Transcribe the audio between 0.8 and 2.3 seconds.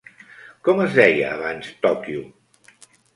es deia abans Tòquio?